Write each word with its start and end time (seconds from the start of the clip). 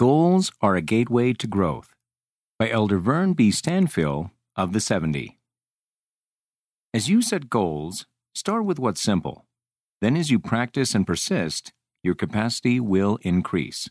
Goals 0.00 0.50
are 0.62 0.76
a 0.76 0.80
gateway 0.80 1.34
to 1.34 1.46
growth 1.46 1.94
by 2.58 2.70
Elder 2.70 2.98
Vern 2.98 3.34
P. 3.34 3.50
Stanfill 3.50 4.30
of 4.56 4.72
the 4.72 4.80
70. 4.80 5.38
As 6.94 7.10
you 7.10 7.20
set 7.20 7.50
goals, 7.50 8.06
start 8.34 8.64
with 8.64 8.78
what's 8.78 9.02
simple. 9.02 9.44
Then, 10.00 10.16
as 10.16 10.30
you 10.30 10.38
practice 10.38 10.94
and 10.94 11.06
persist, 11.06 11.74
your 12.02 12.14
capacity 12.14 12.80
will 12.80 13.18
increase. 13.20 13.90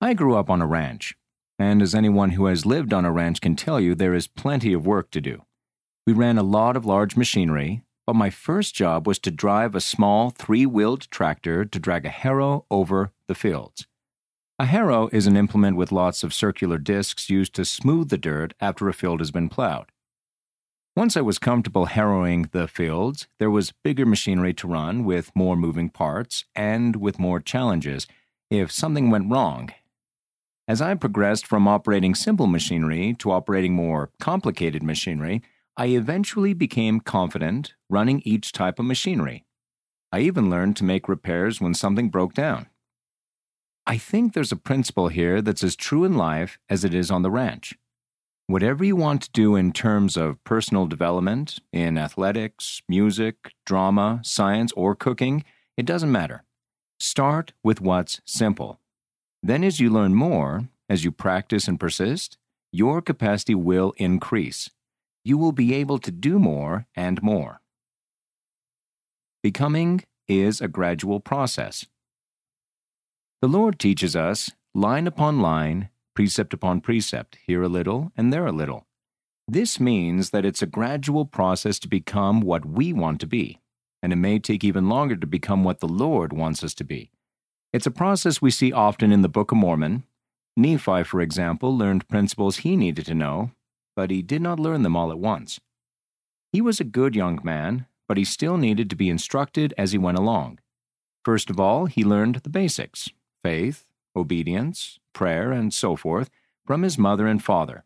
I 0.00 0.14
grew 0.14 0.34
up 0.34 0.48
on 0.48 0.62
a 0.62 0.66
ranch, 0.66 1.14
and 1.58 1.82
as 1.82 1.94
anyone 1.94 2.30
who 2.30 2.46
has 2.46 2.64
lived 2.64 2.94
on 2.94 3.04
a 3.04 3.12
ranch 3.12 3.42
can 3.42 3.54
tell 3.54 3.78
you, 3.78 3.94
there 3.94 4.14
is 4.14 4.28
plenty 4.28 4.72
of 4.72 4.86
work 4.86 5.10
to 5.10 5.20
do. 5.20 5.42
We 6.06 6.14
ran 6.14 6.38
a 6.38 6.42
lot 6.42 6.74
of 6.74 6.86
large 6.86 7.18
machinery, 7.18 7.82
but 8.06 8.16
my 8.16 8.30
first 8.30 8.74
job 8.74 9.06
was 9.06 9.18
to 9.18 9.30
drive 9.30 9.74
a 9.74 9.80
small 9.82 10.30
three 10.30 10.64
wheeled 10.64 11.02
tractor 11.10 11.66
to 11.66 11.78
drag 11.78 12.06
a 12.06 12.08
harrow 12.08 12.64
over 12.70 13.12
the 13.26 13.34
fields. 13.34 13.86
A 14.60 14.66
harrow 14.66 15.08
is 15.12 15.28
an 15.28 15.36
implement 15.36 15.76
with 15.76 15.92
lots 15.92 16.24
of 16.24 16.34
circular 16.34 16.78
discs 16.78 17.30
used 17.30 17.54
to 17.54 17.64
smooth 17.64 18.08
the 18.08 18.18
dirt 18.18 18.54
after 18.60 18.88
a 18.88 18.92
field 18.92 19.20
has 19.20 19.30
been 19.30 19.48
plowed. 19.48 19.92
Once 20.96 21.16
I 21.16 21.20
was 21.20 21.38
comfortable 21.38 21.86
harrowing 21.86 22.48
the 22.50 22.66
fields, 22.66 23.28
there 23.38 23.52
was 23.52 23.72
bigger 23.84 24.04
machinery 24.04 24.52
to 24.54 24.66
run 24.66 25.04
with 25.04 25.30
more 25.36 25.54
moving 25.54 25.90
parts 25.90 26.44
and 26.56 26.96
with 26.96 27.20
more 27.20 27.38
challenges 27.38 28.08
if 28.50 28.72
something 28.72 29.10
went 29.10 29.30
wrong. 29.30 29.70
As 30.66 30.82
I 30.82 30.94
progressed 30.94 31.46
from 31.46 31.68
operating 31.68 32.16
simple 32.16 32.48
machinery 32.48 33.14
to 33.20 33.30
operating 33.30 33.74
more 33.74 34.10
complicated 34.18 34.82
machinery, 34.82 35.40
I 35.76 35.86
eventually 35.86 36.52
became 36.52 36.98
confident 36.98 37.74
running 37.88 38.22
each 38.24 38.50
type 38.50 38.80
of 38.80 38.86
machinery. 38.86 39.44
I 40.10 40.18
even 40.20 40.50
learned 40.50 40.76
to 40.78 40.84
make 40.84 41.08
repairs 41.08 41.60
when 41.60 41.74
something 41.74 42.08
broke 42.08 42.34
down. 42.34 42.66
I 43.90 43.96
think 43.96 44.34
there's 44.34 44.52
a 44.52 44.56
principle 44.56 45.08
here 45.08 45.40
that's 45.40 45.64
as 45.64 45.74
true 45.74 46.04
in 46.04 46.14
life 46.14 46.58
as 46.68 46.84
it 46.84 46.92
is 46.92 47.10
on 47.10 47.22
the 47.22 47.30
ranch. 47.30 47.74
Whatever 48.46 48.84
you 48.84 48.94
want 48.94 49.22
to 49.22 49.30
do 49.32 49.56
in 49.56 49.72
terms 49.72 50.14
of 50.14 50.44
personal 50.44 50.86
development, 50.86 51.58
in 51.72 51.96
athletics, 51.96 52.82
music, 52.86 53.54
drama, 53.64 54.20
science, 54.22 54.72
or 54.72 54.94
cooking, 54.94 55.42
it 55.78 55.86
doesn't 55.86 56.12
matter. 56.12 56.44
Start 57.00 57.54
with 57.64 57.80
what's 57.80 58.20
simple. 58.26 58.78
Then, 59.42 59.64
as 59.64 59.80
you 59.80 59.88
learn 59.88 60.14
more, 60.14 60.68
as 60.90 61.02
you 61.02 61.10
practice 61.10 61.66
and 61.66 61.80
persist, 61.80 62.36
your 62.70 63.00
capacity 63.00 63.54
will 63.54 63.94
increase. 63.96 64.68
You 65.24 65.38
will 65.38 65.52
be 65.52 65.72
able 65.72 65.98
to 66.00 66.10
do 66.10 66.38
more 66.38 66.86
and 66.94 67.22
more. 67.22 67.62
Becoming 69.42 70.04
is 70.26 70.60
a 70.60 70.68
gradual 70.68 71.20
process. 71.20 71.86
The 73.40 73.46
Lord 73.46 73.78
teaches 73.78 74.16
us, 74.16 74.50
line 74.74 75.06
upon 75.06 75.38
line, 75.38 75.90
precept 76.12 76.52
upon 76.52 76.80
precept, 76.80 77.38
here 77.46 77.62
a 77.62 77.68
little 77.68 78.10
and 78.16 78.32
there 78.32 78.46
a 78.46 78.52
little. 78.52 78.88
This 79.46 79.78
means 79.78 80.30
that 80.30 80.44
it's 80.44 80.60
a 80.60 80.66
gradual 80.66 81.24
process 81.24 81.78
to 81.78 81.88
become 81.88 82.40
what 82.40 82.66
we 82.66 82.92
want 82.92 83.20
to 83.20 83.28
be, 83.28 83.60
and 84.02 84.12
it 84.12 84.16
may 84.16 84.40
take 84.40 84.64
even 84.64 84.88
longer 84.88 85.14
to 85.14 85.26
become 85.26 85.62
what 85.62 85.78
the 85.78 85.86
Lord 85.86 86.32
wants 86.32 86.64
us 86.64 86.74
to 86.74 86.84
be. 86.84 87.12
It's 87.72 87.86
a 87.86 87.92
process 87.92 88.42
we 88.42 88.50
see 88.50 88.72
often 88.72 89.12
in 89.12 89.22
the 89.22 89.28
Book 89.28 89.52
of 89.52 89.58
Mormon. 89.58 90.02
Nephi, 90.56 91.04
for 91.04 91.20
example, 91.20 91.78
learned 91.78 92.08
principles 92.08 92.58
he 92.58 92.76
needed 92.76 93.06
to 93.06 93.14
know, 93.14 93.52
but 93.94 94.10
he 94.10 94.20
did 94.20 94.42
not 94.42 94.58
learn 94.58 94.82
them 94.82 94.96
all 94.96 95.12
at 95.12 95.18
once. 95.20 95.60
He 96.52 96.60
was 96.60 96.80
a 96.80 96.84
good 96.84 97.14
young 97.14 97.38
man, 97.44 97.86
but 98.08 98.16
he 98.16 98.24
still 98.24 98.56
needed 98.56 98.90
to 98.90 98.96
be 98.96 99.08
instructed 99.08 99.74
as 99.78 99.92
he 99.92 99.98
went 99.98 100.18
along. 100.18 100.58
First 101.24 101.50
of 101.50 101.60
all, 101.60 101.86
he 101.86 102.02
learned 102.02 102.36
the 102.36 102.50
basics 102.50 103.10
faith, 103.42 103.86
obedience, 104.14 104.98
prayer, 105.12 105.52
and 105.52 105.72
so 105.72 105.96
forth 105.96 106.30
from 106.66 106.82
his 106.82 106.98
mother 106.98 107.26
and 107.26 107.42
father. 107.42 107.84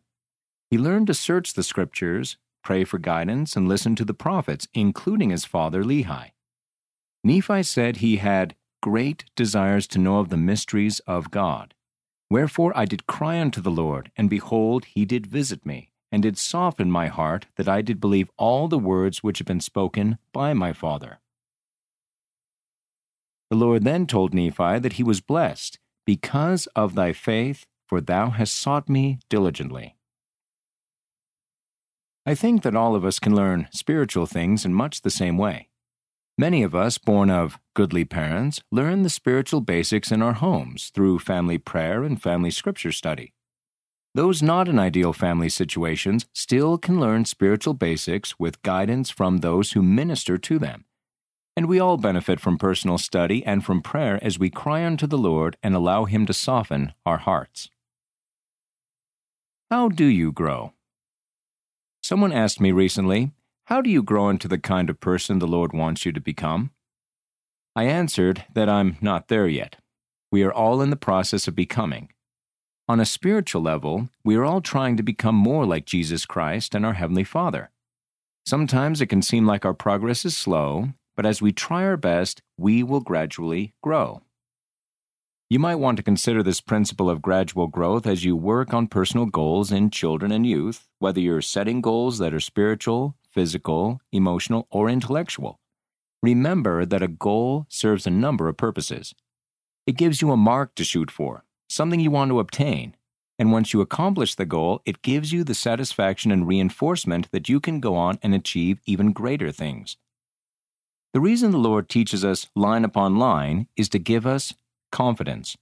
He 0.69 0.77
learned 0.77 1.07
to 1.07 1.13
search 1.13 1.53
the 1.53 1.63
scriptures, 1.63 2.37
pray 2.63 2.83
for 2.83 2.97
guidance, 2.97 3.55
and 3.55 3.67
listen 3.67 3.95
to 3.95 4.05
the 4.05 4.13
prophets, 4.13 4.67
including 4.73 5.29
his 5.29 5.45
father 5.45 5.83
Lehi. 5.83 6.31
Nephi 7.23 7.63
said 7.63 7.97
he 7.97 8.17
had 8.17 8.55
great 8.81 9.25
desires 9.35 9.87
to 9.87 9.99
know 9.99 10.19
of 10.19 10.29
the 10.29 10.37
mysteries 10.37 10.99
of 11.01 11.31
God. 11.31 11.73
Wherefore 12.29 12.73
I 12.75 12.85
did 12.85 13.07
cry 13.07 13.39
unto 13.39 13.61
the 13.61 13.71
Lord, 13.71 14.11
and 14.17 14.29
behold, 14.29 14.85
he 14.85 15.05
did 15.05 15.27
visit 15.27 15.65
me, 15.65 15.91
and 16.11 16.23
did 16.23 16.37
soften 16.37 16.91
my 16.91 17.07
heart, 17.07 17.45
that 17.55 17.69
I 17.69 17.81
did 17.81 18.01
believe 18.01 18.31
all 18.37 18.67
the 18.67 18.79
words 18.79 19.23
which 19.23 19.37
had 19.37 19.47
been 19.47 19.61
spoken 19.61 20.17
by 20.33 20.53
my 20.53 20.73
father. 20.73 21.19
The 23.53 23.59
Lord 23.59 23.83
then 23.83 24.07
told 24.07 24.33
Nephi 24.33 24.79
that 24.79 24.93
he 24.93 25.03
was 25.03 25.21
blessed, 25.21 25.77
because 26.07 26.65
of 26.75 26.95
thy 26.95 27.13
faith, 27.13 27.67
for 27.85 28.01
thou 28.01 28.31
hast 28.31 28.55
sought 28.55 28.89
me 28.89 29.19
diligently. 29.29 29.95
I 32.25 32.33
think 32.33 32.63
that 32.63 32.75
all 32.75 32.95
of 32.95 33.05
us 33.05 33.19
can 33.19 33.35
learn 33.35 33.67
spiritual 33.71 34.25
things 34.25 34.65
in 34.65 34.73
much 34.73 35.01
the 35.03 35.11
same 35.11 35.37
way. 35.37 35.69
Many 36.35 36.63
of 36.63 36.73
us, 36.73 36.97
born 36.97 37.29
of 37.29 37.59
goodly 37.75 38.05
parents, 38.05 38.59
learn 38.71 39.03
the 39.03 39.07
spiritual 39.11 39.61
basics 39.61 40.11
in 40.11 40.23
our 40.23 40.33
homes 40.33 40.89
through 40.89 41.19
family 41.19 41.59
prayer 41.59 42.03
and 42.03 42.19
family 42.19 42.49
scripture 42.49 42.91
study. 42.91 43.35
Those 44.15 44.41
not 44.41 44.67
in 44.67 44.79
ideal 44.79 45.13
family 45.13 45.49
situations 45.49 46.25
still 46.33 46.79
can 46.79 46.99
learn 46.99 47.25
spiritual 47.25 47.75
basics 47.75 48.39
with 48.39 48.63
guidance 48.63 49.11
from 49.11 49.37
those 49.37 49.73
who 49.73 49.83
minister 49.83 50.39
to 50.39 50.57
them 50.57 50.85
and 51.55 51.67
we 51.67 51.79
all 51.79 51.97
benefit 51.97 52.39
from 52.39 52.57
personal 52.57 52.97
study 52.97 53.45
and 53.45 53.63
from 53.63 53.81
prayer 53.81 54.19
as 54.21 54.39
we 54.39 54.49
cry 54.49 54.85
unto 54.85 55.05
the 55.05 55.17
Lord 55.17 55.57
and 55.61 55.75
allow 55.75 56.05
Him 56.05 56.25
to 56.25 56.33
soften 56.33 56.93
our 57.05 57.17
hearts. 57.17 57.69
How 59.69 59.89
do 59.89 60.05
you 60.05 60.31
grow? 60.31 60.73
Someone 62.01 62.31
asked 62.31 62.59
me 62.59 62.71
recently, 62.71 63.31
How 63.65 63.81
do 63.81 63.89
you 63.89 64.03
grow 64.03 64.29
into 64.29 64.47
the 64.47 64.57
kind 64.57 64.89
of 64.89 64.99
person 64.99 65.39
the 65.39 65.47
Lord 65.47 65.73
wants 65.73 66.05
you 66.05 66.11
to 66.11 66.21
become? 66.21 66.71
I 67.75 67.85
answered 67.85 68.45
that 68.53 68.69
I'm 68.69 68.97
not 69.01 69.29
there 69.29 69.47
yet. 69.47 69.77
We 70.31 70.43
are 70.43 70.53
all 70.53 70.81
in 70.81 70.89
the 70.89 70.95
process 70.95 71.47
of 71.47 71.55
becoming. 71.55 72.09
On 72.87 72.99
a 72.99 73.05
spiritual 73.05 73.61
level, 73.61 74.09
we 74.25 74.35
are 74.35 74.43
all 74.43 74.61
trying 74.61 74.97
to 74.97 75.03
become 75.03 75.35
more 75.35 75.65
like 75.65 75.85
Jesus 75.85 76.25
Christ 76.25 76.75
and 76.75 76.85
our 76.85 76.93
Heavenly 76.93 77.23
Father. 77.23 77.71
Sometimes 78.45 78.99
it 78.99 79.07
can 79.07 79.21
seem 79.21 79.45
like 79.45 79.63
our 79.63 79.73
progress 79.73 80.25
is 80.25 80.35
slow, 80.35 80.89
but 81.15 81.25
as 81.25 81.41
we 81.41 81.51
try 81.51 81.83
our 81.83 81.97
best, 81.97 82.41
we 82.57 82.83
will 82.83 83.01
gradually 83.01 83.73
grow. 83.81 84.21
You 85.49 85.59
might 85.59 85.75
want 85.75 85.97
to 85.97 86.03
consider 86.03 86.41
this 86.41 86.61
principle 86.61 87.09
of 87.09 87.21
gradual 87.21 87.67
growth 87.67 88.07
as 88.07 88.25
you 88.25 88.35
work 88.35 88.73
on 88.73 88.87
personal 88.87 89.27
goals 89.27 89.71
in 89.71 89.91
children 89.91 90.31
and 90.31 90.47
youth, 90.47 90.87
whether 90.99 91.19
you're 91.19 91.41
setting 91.41 91.79
goals 91.81 92.17
that 92.17 92.33
are 92.33 92.39
spiritual, 92.39 93.15
physical, 93.29 94.01
emotional, 94.11 94.67
or 94.71 94.89
intellectual. 94.89 95.59
Remember 96.23 96.85
that 96.85 97.03
a 97.03 97.07
goal 97.07 97.67
serves 97.69 98.07
a 98.07 98.09
number 98.09 98.47
of 98.47 98.57
purposes. 98.57 99.13
It 99.85 99.97
gives 99.97 100.21
you 100.21 100.31
a 100.31 100.37
mark 100.37 100.73
to 100.75 100.83
shoot 100.83 101.11
for, 101.11 101.43
something 101.69 101.99
you 101.99 102.09
want 102.09 102.31
to 102.31 102.39
obtain, 102.39 102.95
and 103.37 103.51
once 103.51 103.73
you 103.73 103.81
accomplish 103.81 104.35
the 104.35 104.45
goal, 104.45 104.81
it 104.85 105.01
gives 105.01 105.33
you 105.33 105.43
the 105.43 105.53
satisfaction 105.53 106.31
and 106.31 106.47
reinforcement 106.47 107.29
that 107.31 107.49
you 107.49 107.59
can 107.59 107.79
go 107.79 107.95
on 107.95 108.17
and 108.23 108.33
achieve 108.33 108.79
even 108.85 109.11
greater 109.11 109.51
things. 109.51 109.97
The 111.13 111.21
reason 111.21 111.51
the 111.51 111.57
Lord 111.59 111.89
teaches 111.89 112.25
us 112.25 112.47
line 112.55 112.83
upon 112.83 113.17
line 113.17 113.67
is 113.77 113.87
to 113.89 113.99
give 113.99 114.25
us 114.25 114.53
confidence. 114.91 115.55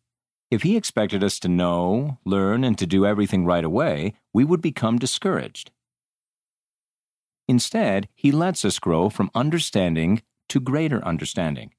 If 0.50 0.64
He 0.64 0.78
expected 0.78 1.24
us 1.24 1.40
to 1.40 1.50
know, 1.50 2.20
learn, 2.26 2.64
and 2.64 2.78
to 2.78 2.88
do 2.88 3.06
everything 3.06 3.46
right 3.46 3.64
away, 3.64 4.14
we 4.34 4.46
would 4.46 4.62
become 4.62 4.98
discouraged. 4.98 5.72
Instead, 7.48 8.08
He 8.16 8.32
lets 8.32 8.64
us 8.64 8.80
grow 8.80 9.10
from 9.10 9.30
understanding 9.36 10.22
to 10.48 10.60
greater 10.60 11.04
understanding. 11.06 11.74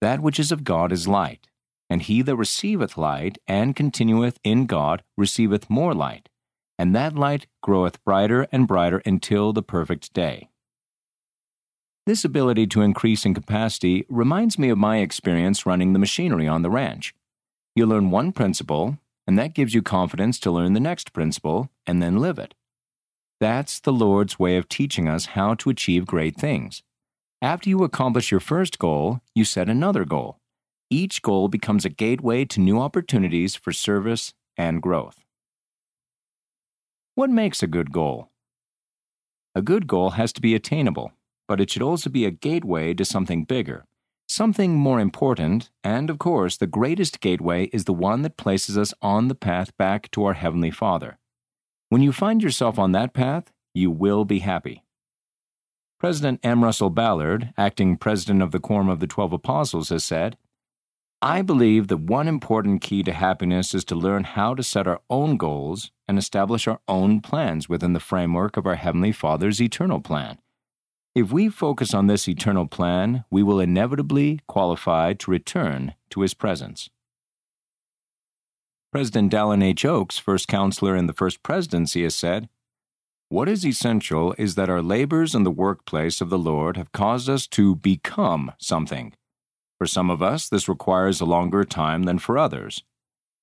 That 0.00 0.20
which 0.20 0.38
is 0.38 0.52
of 0.52 0.64
God 0.64 0.92
is 0.92 1.08
light, 1.08 1.48
and 1.88 2.02
he 2.02 2.22
that 2.22 2.36
receiveth 2.36 2.98
light 2.98 3.38
and 3.46 3.76
continueth 3.76 4.38
in 4.44 4.66
God 4.66 5.02
receiveth 5.16 5.70
more 5.70 5.94
light, 5.94 6.28
and 6.78 6.94
that 6.94 7.14
light 7.14 7.46
groweth 7.62 8.02
brighter 8.04 8.46
and 8.50 8.66
brighter 8.66 9.00
until 9.06 9.52
the 9.52 9.62
perfect 9.62 10.12
day. 10.12 10.50
This 12.06 12.22
ability 12.22 12.66
to 12.66 12.82
increase 12.82 13.24
in 13.24 13.32
capacity 13.32 14.04
reminds 14.10 14.58
me 14.58 14.68
of 14.68 14.76
my 14.76 14.98
experience 14.98 15.64
running 15.64 15.94
the 15.94 15.98
machinery 15.98 16.46
on 16.46 16.60
the 16.60 16.68
ranch. 16.68 17.14
You 17.74 17.86
learn 17.86 18.10
one 18.10 18.30
principle, 18.30 18.98
and 19.26 19.38
that 19.38 19.54
gives 19.54 19.72
you 19.72 19.80
confidence 19.80 20.38
to 20.40 20.50
learn 20.50 20.74
the 20.74 20.80
next 20.80 21.14
principle 21.14 21.70
and 21.86 22.02
then 22.02 22.18
live 22.18 22.38
it. 22.38 22.54
That's 23.40 23.80
the 23.80 23.92
Lord's 23.92 24.38
way 24.38 24.58
of 24.58 24.68
teaching 24.68 25.08
us 25.08 25.26
how 25.26 25.54
to 25.54 25.70
achieve 25.70 26.04
great 26.04 26.36
things. 26.36 26.82
After 27.40 27.70
you 27.70 27.82
accomplish 27.84 28.30
your 28.30 28.40
first 28.40 28.78
goal, 28.78 29.20
you 29.34 29.46
set 29.46 29.70
another 29.70 30.04
goal. 30.04 30.40
Each 30.90 31.22
goal 31.22 31.48
becomes 31.48 31.86
a 31.86 31.90
gateway 31.90 32.44
to 32.46 32.60
new 32.60 32.78
opportunities 32.80 33.54
for 33.54 33.72
service 33.72 34.34
and 34.58 34.82
growth. 34.82 35.24
What 37.14 37.30
makes 37.30 37.62
a 37.62 37.66
good 37.66 37.92
goal? 37.92 38.28
A 39.54 39.62
good 39.62 39.86
goal 39.86 40.10
has 40.10 40.34
to 40.34 40.42
be 40.42 40.54
attainable 40.54 41.12
but 41.46 41.60
it 41.60 41.70
should 41.70 41.82
also 41.82 42.10
be 42.10 42.24
a 42.24 42.30
gateway 42.30 42.94
to 42.94 43.04
something 43.04 43.44
bigger, 43.44 43.84
something 44.26 44.74
more 44.74 45.00
important, 45.00 45.70
and 45.82 46.10
of 46.10 46.18
course, 46.18 46.56
the 46.56 46.66
greatest 46.66 47.20
gateway 47.20 47.66
is 47.66 47.84
the 47.84 47.92
one 47.92 48.22
that 48.22 48.36
places 48.36 48.78
us 48.78 48.94
on 49.02 49.28
the 49.28 49.34
path 49.34 49.76
back 49.76 50.10
to 50.10 50.24
our 50.24 50.34
Heavenly 50.34 50.70
Father. 50.70 51.18
When 51.88 52.02
you 52.02 52.12
find 52.12 52.42
yourself 52.42 52.78
on 52.78 52.92
that 52.92 53.12
path, 53.12 53.52
you 53.74 53.90
will 53.90 54.24
be 54.24 54.38
happy. 54.40 54.82
President 55.98 56.40
M. 56.42 56.62
Russell 56.62 56.90
Ballard, 56.90 57.52
acting 57.56 57.96
president 57.96 58.42
of 58.42 58.50
the 58.50 58.60
Quorum 58.60 58.88
of 58.88 59.00
the 59.00 59.06
Twelve 59.06 59.32
Apostles, 59.32 59.88
has 59.88 60.04
said, 60.04 60.36
I 61.22 61.40
believe 61.40 61.88
that 61.88 61.98
one 62.00 62.28
important 62.28 62.82
key 62.82 63.02
to 63.04 63.12
happiness 63.12 63.72
is 63.72 63.84
to 63.86 63.94
learn 63.94 64.24
how 64.24 64.54
to 64.54 64.62
set 64.62 64.86
our 64.86 65.00
own 65.08 65.38
goals 65.38 65.90
and 66.06 66.18
establish 66.18 66.68
our 66.68 66.80
own 66.86 67.22
plans 67.22 67.66
within 67.66 67.94
the 67.94 68.00
framework 68.00 68.58
of 68.58 68.66
our 68.66 68.74
Heavenly 68.74 69.12
Father's 69.12 69.62
eternal 69.62 70.00
plan. 70.00 70.38
If 71.14 71.30
we 71.30 71.48
focus 71.48 71.94
on 71.94 72.08
this 72.08 72.28
eternal 72.28 72.66
plan, 72.66 73.24
we 73.30 73.44
will 73.44 73.60
inevitably 73.60 74.40
qualify 74.48 75.12
to 75.12 75.30
return 75.30 75.94
to 76.10 76.22
His 76.22 76.34
presence. 76.34 76.90
President 78.90 79.32
Dallin 79.32 79.62
H. 79.62 79.84
Oaks, 79.84 80.18
first 80.18 80.48
counselor 80.48 80.96
in 80.96 81.06
the 81.06 81.12
First 81.12 81.44
Presidency, 81.44 82.02
has 82.02 82.16
said, 82.16 82.48
What 83.28 83.48
is 83.48 83.64
essential 83.64 84.34
is 84.38 84.56
that 84.56 84.68
our 84.68 84.82
labors 84.82 85.36
in 85.36 85.44
the 85.44 85.52
workplace 85.52 86.20
of 86.20 86.30
the 86.30 86.38
Lord 86.38 86.76
have 86.76 86.90
caused 86.90 87.28
us 87.28 87.46
to 87.48 87.76
become 87.76 88.50
something. 88.58 89.14
For 89.78 89.86
some 89.86 90.10
of 90.10 90.20
us, 90.20 90.48
this 90.48 90.68
requires 90.68 91.20
a 91.20 91.24
longer 91.24 91.62
time 91.62 92.04
than 92.04 92.18
for 92.18 92.36
others. 92.36 92.82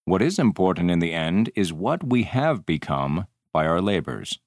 What 0.03 0.21
is 0.21 0.37
important 0.37 0.91
in 0.91 0.99
the 0.99 1.13
end 1.13 1.49
is 1.55 1.71
what 1.71 2.03
we 2.03 2.23
have 2.23 2.65
become 2.65 3.27
by 3.53 3.65
our 3.65 3.81
labors. 3.81 4.39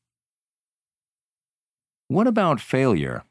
What 2.09 2.27
about 2.27 2.61
failure? 2.61 3.25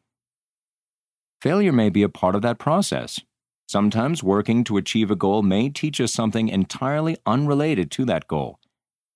Failure 1.43 1.71
may 1.71 1.89
be 1.89 2.01
a 2.01 2.09
part 2.09 2.33
of 2.33 2.41
that 2.41 2.57
process. 2.57 3.19
Sometimes 3.67 4.23
working 4.23 4.63
to 4.63 4.77
achieve 4.77 5.11
a 5.11 5.15
goal 5.15 5.43
may 5.43 5.69
teach 5.69 6.01
us 6.01 6.11
something 6.11 6.49
entirely 6.49 7.15
unrelated 7.27 7.91
to 7.91 8.05
that 8.05 8.27
goal. 8.27 8.59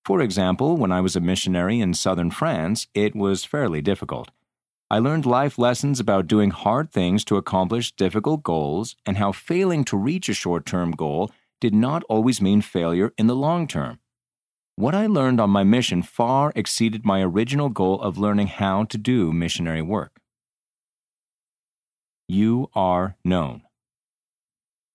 For 0.05 0.21
example, 0.21 0.77
when 0.77 0.91
I 0.91 1.01
was 1.01 1.15
a 1.15 1.19
missionary 1.19 1.79
in 1.79 1.95
southern 1.95 2.29
France, 2.29 2.85
it 2.93 3.15
was 3.15 3.45
fairly 3.45 3.81
difficult. 3.81 4.29
I 4.91 4.99
learned 4.99 5.25
life 5.25 5.57
lessons 5.57 5.99
about 5.99 6.27
doing 6.27 6.51
hard 6.51 6.91
things 6.91 7.25
to 7.25 7.35
accomplish 7.35 7.91
difficult 7.93 8.43
goals 8.43 8.95
and 9.07 9.17
how 9.17 9.31
failing 9.31 9.83
to 9.85 9.97
reach 9.97 10.29
a 10.29 10.35
short 10.35 10.67
term 10.67 10.91
goal 10.91 11.31
did 11.59 11.73
not 11.73 12.03
always 12.07 12.39
mean 12.39 12.61
failure 12.61 13.11
in 13.17 13.25
the 13.25 13.35
long 13.35 13.67
term. 13.67 13.99
What 14.79 14.93
I 14.93 15.07
learned 15.07 15.39
on 15.39 15.49
my 15.49 15.63
mission 15.63 16.03
far 16.03 16.53
exceeded 16.55 17.03
my 17.03 17.23
original 17.23 17.69
goal 17.69 17.99
of 17.99 18.19
learning 18.19 18.45
how 18.45 18.83
to 18.83 18.97
do 18.99 19.33
missionary 19.33 19.81
work. 19.81 20.19
You 22.27 22.69
are 22.75 23.15
known. 23.25 23.63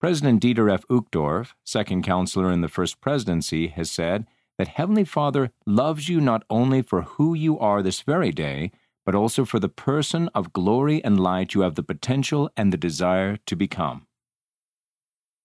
President 0.01 0.41
Dieter 0.41 0.73
F. 0.73 0.87
Uchtdorf, 0.89 1.55
second 1.65 2.05
counselor 2.05 2.53
in 2.53 2.61
the 2.61 2.69
First 2.69 3.01
Presidency, 3.01 3.67
has 3.69 3.91
said 3.91 4.29
that 4.57 4.69
Heavenly 4.69 5.03
Father 5.03 5.51
loves 5.67 6.09
you 6.09 6.21
not 6.21 6.45
only 6.49 6.81
for 6.81 7.03
who 7.03 7.35
you 7.35 7.59
are 7.59 7.83
this 7.83 8.03
very 8.03 8.31
day, 8.31 8.71
but 9.05 9.17
also 9.17 9.45
for 9.45 9.59
the 9.59 9.69
person 9.69 10.29
of 10.33 10.53
glory 10.53 11.03
and 11.03 11.19
light 11.19 11.55
you 11.55 11.63
have 11.63 11.75
the 11.75 11.83
potential 11.83 12.49
and 12.57 12.73
the 12.73 12.77
desire 12.77 13.37
to 13.47 13.57
become. 13.57 14.07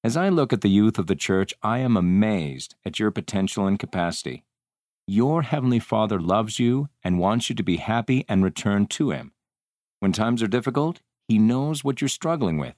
As 0.04 0.16
I 0.16 0.30
look 0.30 0.54
at 0.54 0.62
the 0.62 0.70
youth 0.70 1.00
of 1.00 1.08
the 1.08 1.16
church, 1.16 1.54
I 1.64 1.80
am 1.80 1.98
amazed 1.98 2.76
at 2.86 3.00
your 3.00 3.12
potential 3.12 3.66
and 3.66 3.80
capacity. 3.80 4.44
Your 5.08 5.42
Heavenly 5.42 5.80
Father 5.80 6.20
loves 6.20 6.60
you 6.60 6.90
and 7.04 7.20
wants 7.20 7.50
you 7.50 7.56
to 7.56 7.64
be 7.64 7.78
happy 7.78 8.24
and 8.30 8.44
return 8.44 8.86
to 8.88 9.12
Him. 9.12 9.34
When 10.00 10.12
times 10.12 10.44
are 10.44 10.48
difficult, 10.48 11.02
He 11.28 11.40
knows 11.40 11.84
what 11.84 12.00
you're 12.00 12.10
struggling 12.10 12.58
with. 12.58 12.76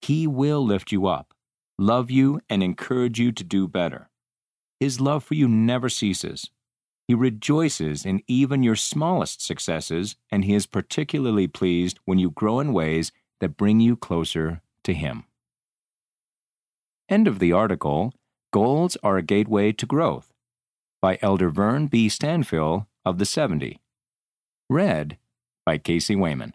He 0.00 0.26
will 0.26 0.64
lift 0.64 0.92
you 0.92 1.06
up, 1.06 1.34
love 1.78 2.10
you, 2.10 2.40
and 2.48 2.62
encourage 2.62 3.18
you 3.18 3.32
to 3.32 3.44
do 3.44 3.66
better. 3.66 4.08
His 4.78 5.00
love 5.00 5.24
for 5.24 5.34
you 5.34 5.48
never 5.48 5.88
ceases. 5.88 6.50
He 7.08 7.14
rejoices 7.14 8.06
in 8.06 8.22
even 8.28 8.62
your 8.62 8.76
smallest 8.76 9.42
successes, 9.44 10.16
and 10.30 10.44
He 10.44 10.54
is 10.54 10.66
particularly 10.66 11.48
pleased 11.48 11.98
when 12.04 12.18
you 12.18 12.30
grow 12.30 12.60
in 12.60 12.72
ways 12.72 13.10
that 13.40 13.56
bring 13.56 13.80
you 13.80 13.96
closer 13.96 14.62
to 14.84 14.94
Him. 14.94 15.24
End 17.10 17.26
of 17.26 17.40
the 17.40 17.50
article 17.50 18.14
Goals 18.52 18.96
are 19.02 19.16
a 19.16 19.22
Gateway 19.22 19.72
to 19.72 19.84
Growth 19.84 20.32
by 21.02 21.18
Elder 21.20 21.50
Vern 21.50 21.88
P. 21.88 22.06
Stanfill 22.06 22.86
of 23.04 23.18
the 23.18 23.24
70. 23.24 23.80
Read 24.68 25.18
by 25.66 25.76
Casey 25.76 26.14
Wayman. 26.14 26.54